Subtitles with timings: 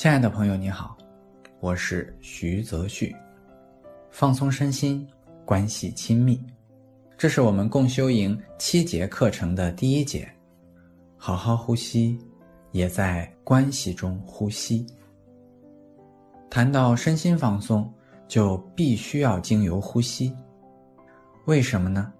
[0.00, 0.96] 亲爱的朋友，你好，
[1.60, 3.14] 我是徐泽旭。
[4.10, 5.06] 放松身心，
[5.44, 6.42] 关系亲密，
[7.18, 10.26] 这是我们共修营七节课程的第一节。
[11.18, 12.18] 好好呼吸，
[12.72, 14.86] 也在关系中呼吸。
[16.48, 17.92] 谈到身心放松，
[18.26, 20.34] 就必须要经由呼吸。
[21.44, 22.10] 为什么呢？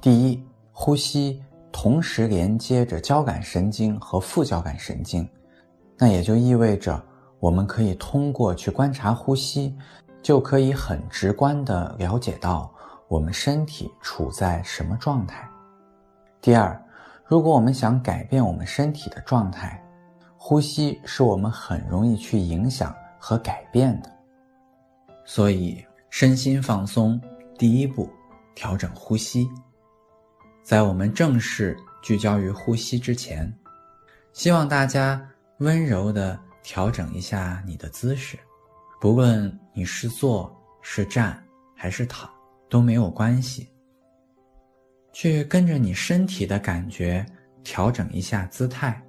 [0.00, 0.42] 第一，
[0.72, 5.28] 呼吸同时连接着交感神经和副交感神经。
[5.98, 7.02] 那也就意味着，
[7.40, 9.74] 我们可以通过去观察呼吸，
[10.22, 12.70] 就可以很直观的了解到
[13.08, 15.48] 我们身体处在什么状态。
[16.40, 16.78] 第二，
[17.24, 19.82] 如果我们想改变我们身体的状态，
[20.36, 24.12] 呼吸是我们很容易去影响和改变的。
[25.24, 27.18] 所以，身心放松，
[27.56, 28.08] 第一步，
[28.54, 29.48] 调整呼吸。
[30.62, 33.50] 在我们正式聚焦于呼吸之前，
[34.34, 35.26] 希望大家。
[35.58, 38.38] 温柔的调整一下你的姿势，
[39.00, 41.42] 不论你是坐是站
[41.74, 42.28] 还是躺
[42.68, 43.68] 都没有关系。
[45.12, 47.24] 去跟着你身体的感觉
[47.64, 49.02] 调整一下姿态，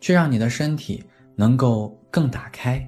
[0.00, 1.04] 去让你的身体
[1.36, 2.84] 能够更打开，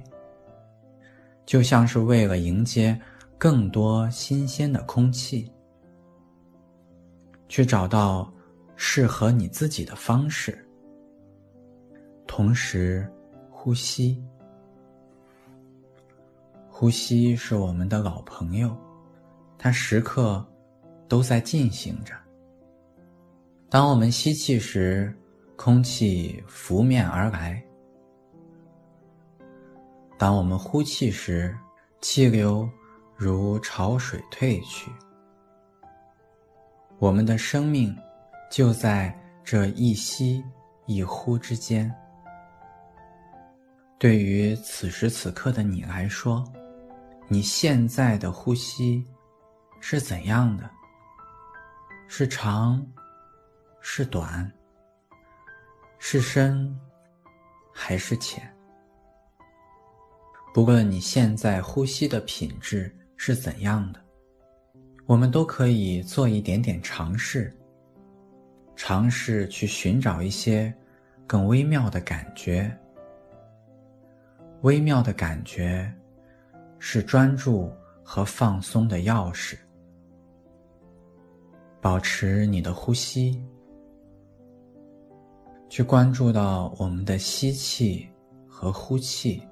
[1.45, 2.99] 就像是为了迎接
[3.37, 5.49] 更多新鲜的空气，
[7.47, 8.29] 去找到
[8.75, 10.62] 适合你自己的方式。
[12.27, 13.07] 同时，
[13.49, 14.23] 呼吸。
[16.69, 18.75] 呼吸是我们的老朋友，
[19.57, 20.43] 它时刻
[21.07, 22.13] 都在进行着。
[23.69, 25.15] 当我们吸气时，
[25.55, 27.61] 空气拂面而来；
[30.17, 31.55] 当我们呼气时，
[32.01, 32.67] 气流
[33.15, 34.91] 如潮水退去。
[36.97, 37.95] 我们的生命
[38.49, 40.43] 就在这一吸
[40.85, 41.93] 一呼之间。
[44.03, 46.43] 对于此时此刻的你来说，
[47.29, 49.07] 你现在的呼吸
[49.79, 50.69] 是怎样的？
[52.09, 52.85] 是长，
[53.79, 54.51] 是短，
[55.99, 56.77] 是深，
[57.73, 58.43] 还是浅？
[60.53, 64.01] 不论你现在呼吸的品质是怎样的，
[65.05, 67.57] 我们都可以做一点点尝试，
[68.75, 70.73] 尝试去寻找一些
[71.25, 72.77] 更微妙的感觉。
[74.63, 75.93] 微妙的感觉，
[76.79, 77.69] 是专注
[78.01, 79.57] 和放松的钥匙。
[81.81, 83.43] 保持你的呼吸，
[85.67, 88.07] 去关注到我们的吸气
[88.47, 89.43] 和呼气。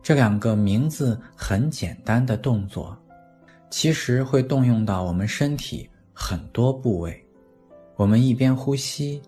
[0.00, 2.96] 这两个名字很简单的动作，
[3.68, 7.20] 其实会动用到我们身体很多部位。
[7.96, 9.20] 我们一边呼吸，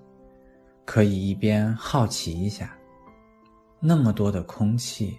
[0.84, 2.78] 可以一边好奇一下。
[3.81, 5.19] 那么多的空气，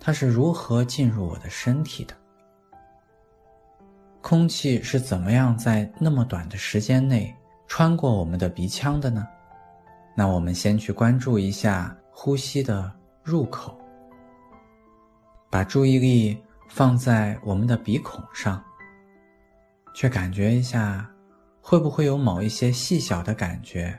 [0.00, 2.14] 它是如何进入我的身体的？
[4.20, 7.34] 空气是怎么样在那么短的时间内
[7.66, 9.26] 穿过我们的鼻腔的呢？
[10.16, 12.92] 那我们先去关注一下呼吸的
[13.22, 13.78] 入口，
[15.48, 16.36] 把注意力
[16.68, 18.62] 放在我们的鼻孔上，
[19.94, 21.08] 去感觉一下，
[21.60, 23.98] 会不会有某一些细小的感觉，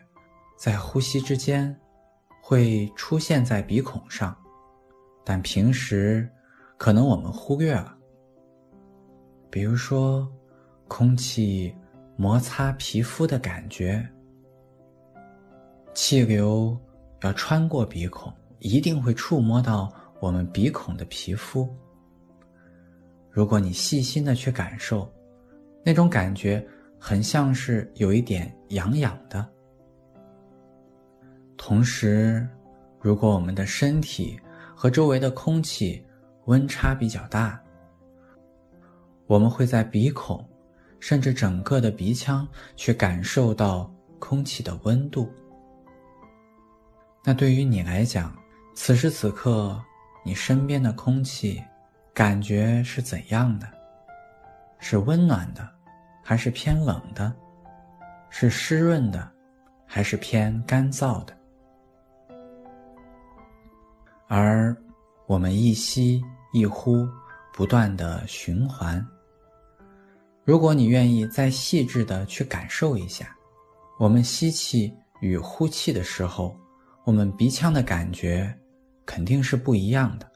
[0.57, 1.75] 在呼吸之间。
[2.49, 4.35] 会出现在鼻孔上，
[5.23, 6.27] 但平时
[6.79, 7.95] 可能我们忽略了。
[9.51, 10.27] 比如说，
[10.87, 11.71] 空气
[12.15, 14.03] 摩擦皮肤的感觉，
[15.93, 16.75] 气流
[17.21, 21.69] 要穿过鼻孔，一定会触摸到我们鼻孔的皮肤。
[23.29, 25.07] 如果你细心的去感受，
[25.85, 26.67] 那种感觉
[26.97, 29.47] 很像是有一点痒痒的。
[31.61, 32.47] 同时，
[33.01, 34.39] 如果我们的身体
[34.73, 36.01] 和周围的空气
[36.45, 37.61] 温差比较大，
[39.27, 40.43] 我们会在鼻孔，
[41.01, 42.47] 甚至整个的鼻腔
[42.77, 45.29] 去感受到空气的温度。
[47.25, 48.33] 那对于你来讲，
[48.73, 49.79] 此时此刻
[50.23, 51.61] 你身边的空气
[52.13, 53.67] 感觉是怎样的？
[54.79, 55.69] 是温暖的，
[56.23, 57.31] 还是偏冷的？
[58.29, 59.29] 是湿润的，
[59.85, 61.37] 还是偏干燥的？
[64.31, 64.77] 而
[65.25, 66.23] 我们一吸
[66.53, 67.07] 一呼，
[67.51, 69.03] 不断的循环。
[70.45, 73.35] 如果你愿意再细致的去感受一下，
[73.99, 76.55] 我们吸气与呼气的时候，
[77.05, 78.55] 我们鼻腔的感觉
[79.03, 80.31] 肯定是不一样的。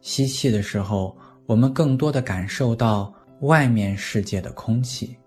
[0.00, 5.18] 吸气的时候，我们更多的感受到外面世界的空气，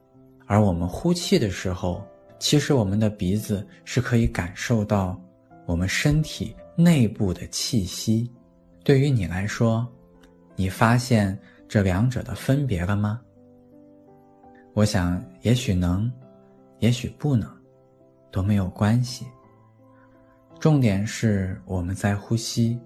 [0.47, 2.01] 而我们呼气的时候，
[2.39, 5.21] 其实我们的鼻子是可以感受到。
[5.67, 8.31] 我们身体内部的气息。
[8.83, 9.87] 对于你来说，
[10.55, 11.37] 你发现
[11.67, 13.21] 这两者的分别了吗？
[14.73, 16.11] 我想，也许能，
[16.79, 17.49] 也许不能，
[18.31, 19.25] 都没有关系。
[20.59, 22.79] 重点是我们在呼吸，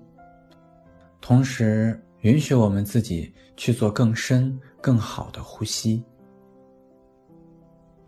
[1.21, 6.03] 同时允许我们自己去做更深、更好的呼吸。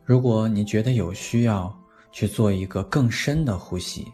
[0.03, 1.77] 如果你觉得有需要
[2.12, 4.07] 去做一个更深的呼吸，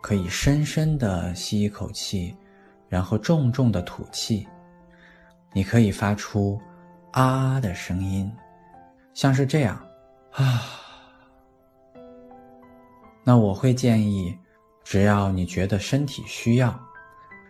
[0.00, 2.34] 可以深深的吸一口气，
[2.88, 4.46] 然后重重的吐气。
[5.52, 6.60] 你可以发出
[7.12, 8.30] “啊”的声音，
[9.14, 9.76] 像是这样，
[10.32, 10.62] 啊。
[13.22, 14.36] 那我会建议，
[14.82, 16.78] 只要你觉得身体需要，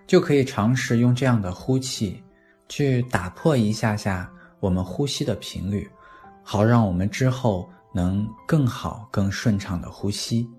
[0.06, 2.23] 就可以尝试用这样的呼气，
[2.69, 5.88] 去打破一下下我们呼吸的频率，
[6.43, 10.50] 好让我们之后能更好、更顺畅的呼吸。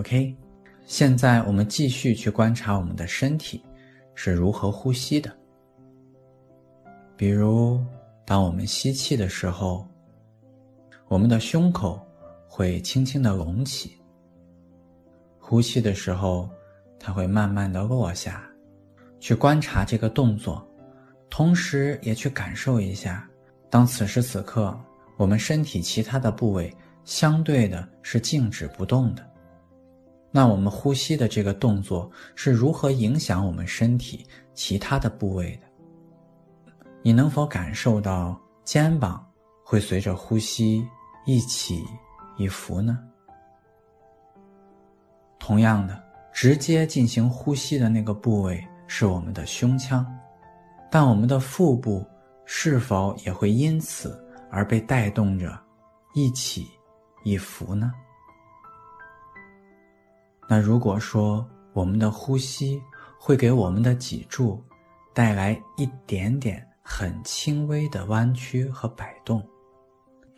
[0.00, 0.34] OK，
[0.86, 3.62] 现在我们继续去观察我们的身体
[4.14, 5.30] 是如何呼吸的。
[7.18, 7.78] 比如，
[8.24, 9.86] 当我们吸气的时候，
[11.06, 12.00] 我们的胸口。
[12.52, 13.96] 会轻轻的隆起，
[15.38, 16.50] 呼气的时候，
[16.98, 18.44] 它会慢慢的落下。
[19.20, 20.66] 去观察这个动作，
[21.30, 23.30] 同时也去感受一下，
[23.70, 24.76] 当此时此刻
[25.16, 26.74] 我们身体其他的部位
[27.04, 29.29] 相对的是静止不动的，
[30.30, 34.24] 那我们呼吸的这个动作是如何影响我们身体
[34.54, 35.66] 其他的部位的？
[37.02, 39.26] 你能否感受到肩膀
[39.64, 40.86] 会随着呼吸
[41.26, 41.84] 一起？
[42.36, 42.98] 一伏呢？
[45.38, 46.02] 同样的，
[46.32, 50.06] 直接进行呼吸的那个部位是我们的胸腔，
[50.90, 52.06] 但我们的腹部
[52.46, 55.58] 是否也会因此而被带动着
[56.14, 56.66] 一起
[57.24, 57.92] 一伏呢？
[60.50, 62.82] 那如果说我们的呼吸
[63.20, 64.60] 会给我们的脊柱
[65.14, 69.40] 带来一点点很轻微的弯曲和摆动，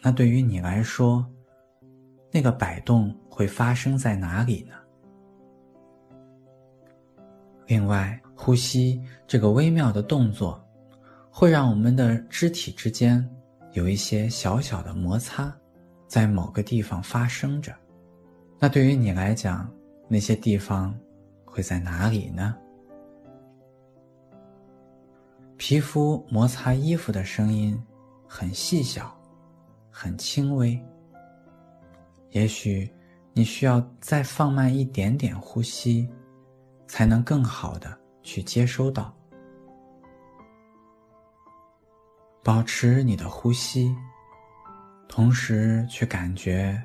[0.02, 1.26] 那对于你来说，
[2.30, 4.74] 那个摆动会发生在哪里呢？
[7.66, 10.62] 另外，呼吸这个微妙的动作，
[11.30, 13.26] 会让我们的肢体之间
[13.72, 15.50] 有一些小小的摩擦，
[16.06, 17.74] 在某个地方发生着。
[18.58, 19.72] 那对于你来讲，
[20.12, 20.94] 那些地方
[21.42, 22.54] 会在哪里呢？
[25.56, 27.82] 皮肤摩擦衣服的声音
[28.28, 29.18] 很细小，
[29.90, 30.78] 很轻微。
[32.32, 32.92] 也许
[33.32, 36.06] 你需要再放慢一点点呼吸，
[36.86, 39.16] 才能更好的去接收到。
[42.44, 43.96] 保持你的呼吸，
[45.08, 46.78] 同时去感觉，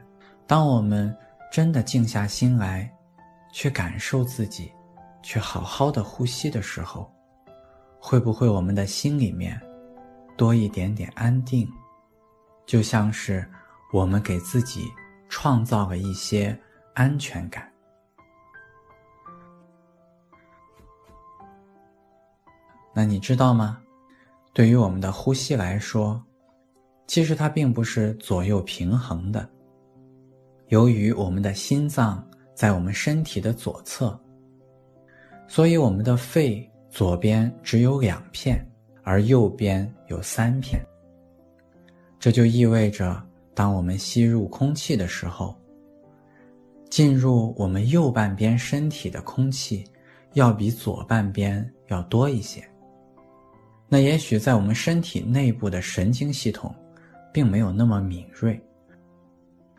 [0.47, 1.13] 当我们
[1.51, 2.89] 真的静下心来，
[3.57, 4.71] 去感受自己，
[5.24, 7.12] 去好好的呼吸的时候，
[8.00, 9.59] 会不会我们的心里面
[10.38, 11.68] 多一点点安定？
[12.68, 13.44] 就像是
[13.92, 14.88] 我们给自己。
[15.30, 16.57] 创造了一些
[16.94, 17.69] 安全感。
[22.94, 23.77] 那你知道吗？
[24.53, 26.24] 对于我们的呼吸来说，
[27.07, 29.50] 其实它并不是左右平衡的。
[30.70, 32.25] 由于我们的心脏
[32.58, 34.20] 在我们身体的左侧，
[35.48, 38.68] 所以我们的肺左边只有两片，
[39.04, 40.82] 而右边有三片。
[42.20, 43.24] 这就意味着。
[43.54, 45.56] 当我们吸入空气的时候，
[46.90, 49.84] 进入我们右半边身体的空气
[50.34, 52.68] 要比左半边要多一些。
[53.88, 56.74] 那也许在我们身体内部的神经系统，
[57.32, 58.60] 并没有那么敏锐。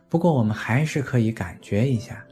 [0.08, 2.24] 不过我们还是可以感觉一下，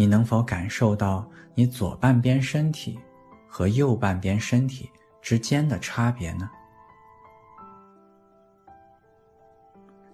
[0.00, 2.98] 你能否感受到你左半边身体
[3.46, 4.90] 和右半边身体
[5.20, 6.48] 之间的差别呢？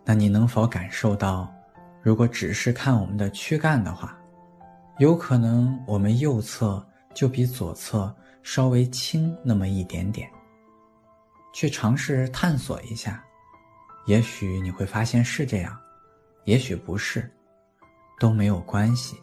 [0.04, 1.54] 那你能否感受到，
[2.02, 4.18] 如果只是看我们的躯干的话，
[4.98, 8.12] 有可能我们右侧就比左侧
[8.42, 10.28] 稍微轻那么一点点。
[11.52, 13.24] 去尝试探索一下，
[14.06, 15.78] 也许你会发现是这样，
[16.42, 17.32] 也许不是，
[18.18, 19.16] 都没有关系。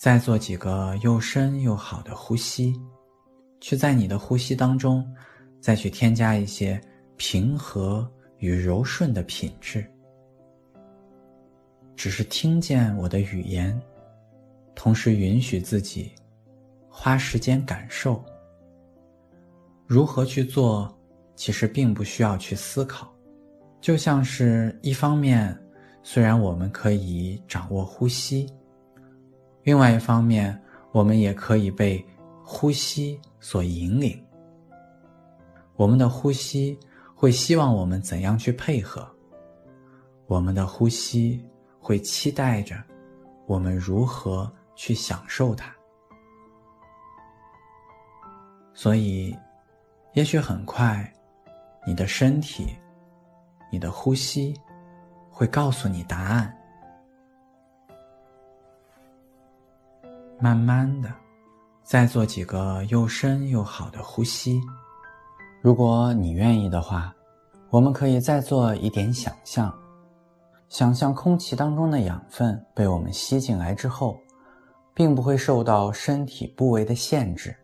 [0.00, 2.74] 再做几个又深又好的呼吸，
[3.60, 5.06] 去在你的呼吸当中，
[5.60, 6.80] 再去添加一些。
[7.18, 9.84] 平和与柔顺的品质，
[11.94, 13.78] 只是听见我的语言，
[14.74, 16.10] 同时允许自己
[16.88, 18.24] 花时间感受。
[19.86, 20.90] 如何去做，
[21.36, 23.12] 其实并不需要去思考，
[23.82, 25.54] 就像是一方面
[26.02, 28.50] 虽然我们可以掌握呼吸，
[29.62, 30.60] 另外一方面，
[30.92, 32.04] 我们也可以被
[32.42, 34.22] 呼吸所引领。
[35.76, 36.78] 我们的呼吸
[37.14, 39.08] 会希望我们怎样去配合？
[40.26, 41.44] 我们的呼吸
[41.78, 42.76] 会期待着
[43.46, 45.74] 我们如何去享受它。
[48.74, 49.36] 所以，
[50.14, 51.12] 也许很快，
[51.86, 52.76] 你的身体、
[53.70, 54.54] 你的呼吸。
[55.32, 56.54] 会告诉你答案。
[60.40, 61.12] 慢慢的，
[61.82, 64.60] 再做几个又深又好的呼吸。
[65.60, 67.14] 如果你愿意的话，
[67.70, 69.72] 我们可以再做一点想象：
[70.68, 74.18] 想象空气当中的养分被我们吸进来之后，
[74.94, 77.54] 并不会受到身体部位的限制。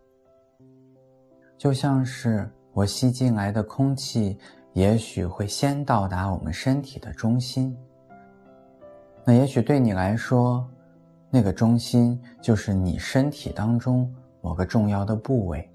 [1.56, 4.38] 就像是我吸进来的空气。
[4.76, 7.74] 也许会先到达我们身体的中心。
[9.24, 10.68] 那也许对你来说，
[11.30, 15.68] 那个中心就是你身体当中某个重要的部位。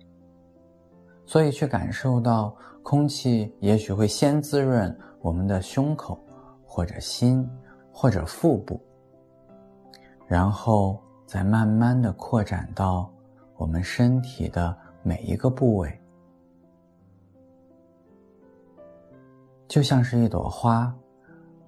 [1.25, 6.19] 所以去感受到空气，也许会先滋润我们的胸口，
[6.65, 7.47] 或者心，
[7.91, 8.81] 或者腹部，
[10.27, 13.09] 然后再慢慢的扩展到
[13.55, 15.97] 我们身体的每一个部位。
[19.69, 20.93] 就像是一朵花，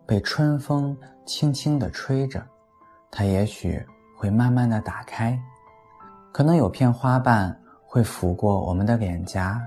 [0.06, 2.46] 被春风轻轻地吹着，
[3.16, 3.80] 它也许
[4.18, 5.40] 会慢慢的打开，
[6.32, 7.56] 可能有片花瓣
[7.86, 9.62] 会拂过我们的脸颊，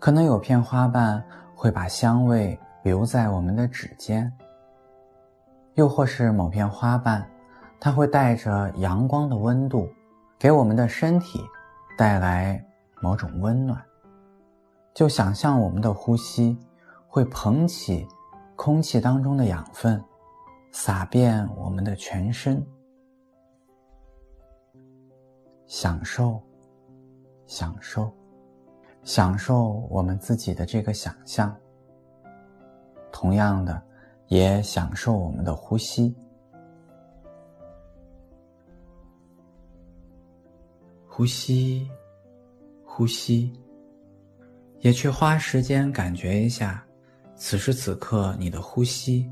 [0.00, 1.22] 可能有片花瓣
[1.54, 4.32] 会把香味留在我们的指尖，
[5.74, 7.24] 又或是某片花瓣，
[7.78, 9.88] 它会带着阳光的温度，
[10.36, 11.40] 给我们的身体
[11.96, 12.60] 带来
[13.00, 13.80] 某种温暖。
[14.92, 16.58] 就想象我们的呼吸。
[17.08, 18.06] 会捧起
[18.56, 19.98] 空气当中的养分，
[20.78, 22.62] 洒遍我们的全身，
[25.66, 26.38] 享受，
[27.46, 28.12] 享受，
[29.02, 31.56] 享受我们自己的这个想象。
[33.10, 33.82] 同样的，
[34.26, 36.14] 也享受我们的呼吸，
[41.08, 41.90] 呼吸，
[42.84, 43.50] 呼吸，
[44.80, 46.86] 也去花时间感觉一下。
[47.34, 49.26] 此时此刻，你的呼吸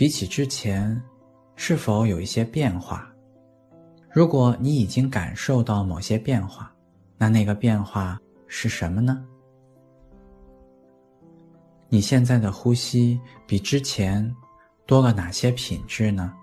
[0.00, 0.98] 比起之前
[1.56, 3.06] 是否有一些变化？
[4.08, 6.74] 如果你已经感受到某些变化，
[7.18, 9.22] 那那个变化是什么呢？
[11.90, 14.34] 你现在的呼吸比之前
[14.86, 16.34] 多了哪些品质呢？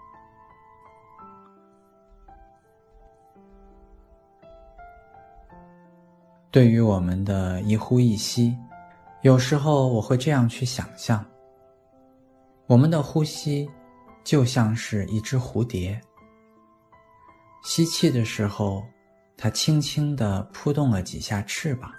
[6.52, 8.56] 对于我们的一呼一吸。
[9.24, 11.26] 有时候我会这样去想象：
[12.68, 13.70] 我们的呼吸
[14.26, 16.00] 就像是一只蝴蝶，
[17.64, 18.84] 吸气的时候，
[19.38, 21.90] 它轻轻地扑动了几下翅膀；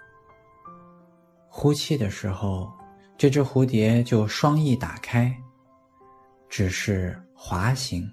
[1.48, 2.70] 呼气的时候，
[3.16, 5.34] 这只蝴蝶就双翼打开，
[6.50, 8.06] 只是滑行。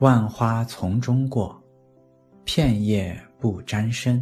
[0.00, 1.56] 万花丛中过，
[2.44, 4.20] 片叶不沾身。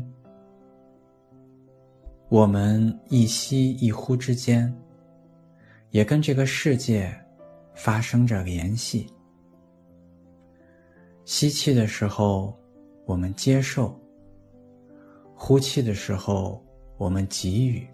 [2.29, 4.71] 我们一吸一呼之间，
[5.97, 7.11] 也跟这个世界
[7.75, 9.11] 发生着联系。
[11.25, 12.55] 吸气的时候，
[13.07, 13.99] 我们接受；
[15.35, 16.63] 呼气的时候，
[16.99, 17.89] 我们给予。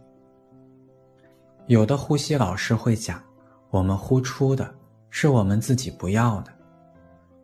[1.69, 3.23] 有的呼吸老师会讲，
[3.71, 4.75] 我们呼出的
[5.09, 6.53] 是我们自己不要的。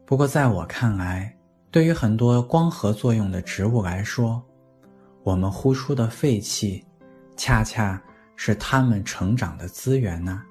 [0.05, 1.33] 不过在我看来，
[1.71, 4.45] 对于很多光合作用的植物来说，
[5.23, 6.85] 我们呼出的废气，
[7.37, 8.03] 恰恰
[8.35, 10.43] 是它们成长的资源呢。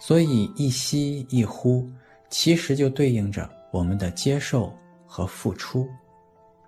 [0.00, 1.88] 所以一吸一呼，
[2.30, 4.74] 其实就对应着我们的接受
[5.06, 5.86] 和付出。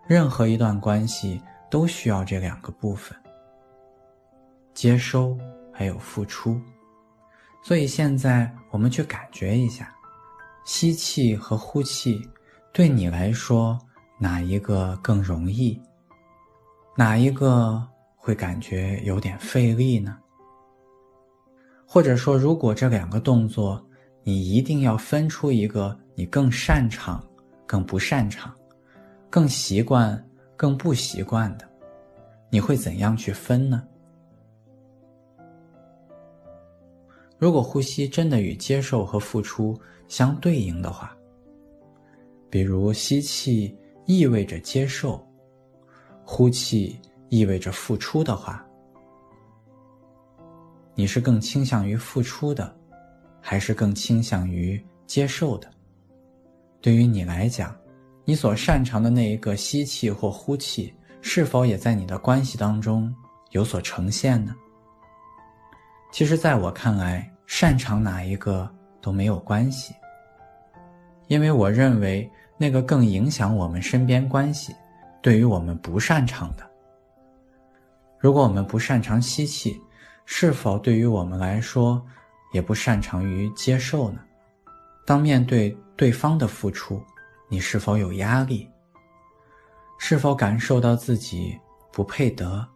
[0.06, 3.16] 任何一段关系都需要这两个部分：
[4.74, 5.36] 接收
[5.72, 6.60] 还有付出。
[7.64, 9.94] 所以现在我们去感觉一下，
[10.66, 12.20] 吸气和呼气，
[12.72, 13.78] 对你来说
[14.18, 15.80] 哪一个更容易？
[16.96, 17.82] 哪一个
[18.14, 20.18] 会感觉有点费力呢？
[21.92, 23.86] 或者说，如果这两个动作
[24.22, 27.22] 你一定要分出一个你更擅长、
[27.66, 28.50] 更不擅长、
[29.28, 30.18] 更习惯、
[30.56, 31.68] 更不习惯的，
[32.48, 33.86] 你会怎样去分呢？
[37.36, 41.14] 如果呼吸真的与接受和付出相对应的话，
[42.48, 45.22] 比如吸气意味着接受。
[46.24, 48.66] 呼气意味着付出的话，
[50.94, 52.74] 你是更倾向于付出的，
[53.40, 55.68] 还是更倾向于接受的？
[56.80, 57.74] 对于你来讲，
[58.24, 63.14] 你所擅长的那一个吸气或呼气，是否也在你的关系当中
[63.50, 64.54] 有所呈现呢？
[66.10, 68.68] 其实，在我看来，擅长哪一个
[69.00, 69.94] 都没有关系，
[71.28, 74.74] 因为我认为那个更影响我们身边关系，
[75.22, 76.70] 对于我们不擅长的。
[78.18, 79.80] 如果我们不擅长吸气，
[80.34, 82.02] 是否对于我们来说
[82.54, 84.20] 也不擅长于接受呢？
[85.04, 87.02] 当面对对方的付出，
[87.50, 88.66] 你是否有压力？
[89.98, 91.56] 是否感受到自己
[91.92, 92.66] 不配得？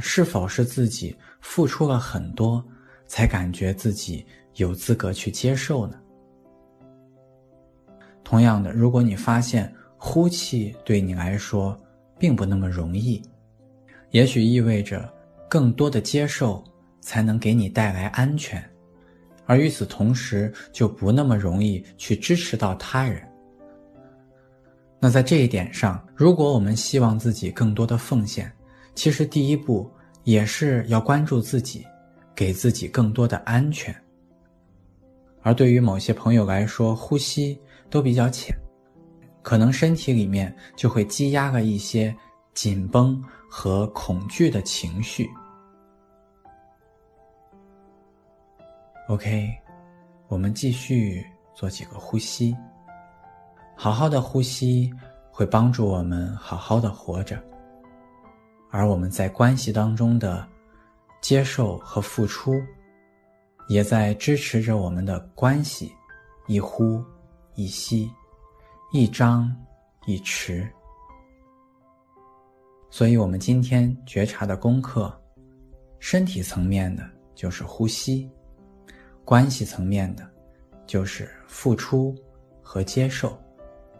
[0.00, 2.64] 是否是自己付出了很多，
[3.06, 6.00] 才感觉自己有资格去接受呢？
[8.24, 11.78] 同样的，如果你发现呼气对你来说
[12.18, 13.22] 并不那么容易，
[14.10, 15.06] 也许意味着
[15.50, 16.64] 更多的接受
[17.00, 18.64] 才能给你带来安全，
[19.46, 23.20] 而与此同时就不那么容易去支持到他人。
[25.00, 28.50] 那在这一点上，如果我们希望自己更多的奉献，
[28.94, 29.90] 其实第一步
[30.22, 31.84] 也是要关注自己，
[32.32, 33.92] 给自己更多的安全。
[35.42, 38.54] 而对于某些朋友来说，呼吸都比较浅，
[39.42, 42.14] 可能身体里面就会积压了一些
[42.54, 45.28] 紧绷和恐惧的情绪。
[49.08, 49.52] OK，
[50.28, 52.56] 我们继续做几个呼吸。
[53.76, 54.88] 好好的呼吸
[55.32, 57.42] 会帮助我们好好的活着，
[58.70, 60.46] 而我们在关系当中的
[61.20, 62.52] 接受和付出，
[63.68, 65.92] 也在支持着我们的关系
[66.46, 67.02] 一呼
[67.56, 68.08] 一吸，
[68.92, 69.52] 一张
[70.06, 70.70] 一弛。
[72.90, 75.12] 所以，我们今天觉察的功课，
[76.00, 78.28] 身体层面的就是呼吸，
[79.24, 80.28] 关系层面的，
[80.86, 82.14] 就是付出
[82.60, 83.38] 和接受。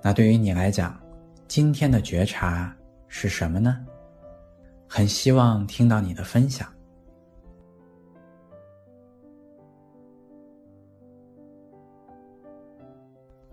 [0.02, 1.00] 那对于你来讲，
[1.46, 3.78] 今天的觉察是什么呢？
[4.88, 6.68] 很希望听到你的分享。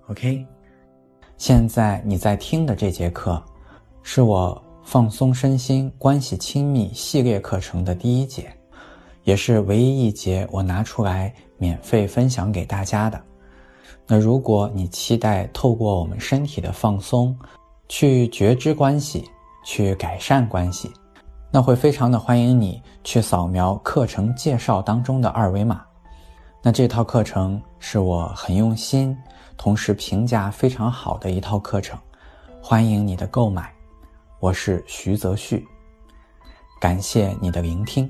[0.08, 0.44] OK，
[1.38, 3.44] 现在你在听的这节课，
[4.02, 4.60] 是我
[4.90, 8.50] 放松身心、关系亲密系列课程的第一节，
[9.26, 13.22] 也是唯一一节我拿出来免费分享给大家的。
[14.08, 17.38] 那如果你期待透过我们身体的放松，
[17.90, 19.30] 去觉知关系，
[19.66, 20.90] 去改善关系，
[21.52, 25.82] 那会非常的欢迎你去扫描课程介绍当中的二维码。
[26.64, 29.14] 那这套课程是我很用心，
[29.58, 32.00] 同时评价非常好的一套课程，
[32.62, 33.77] 欢迎你的购买。
[34.40, 35.68] 我是徐泽旭，
[36.80, 38.08] 感谢你的聆听。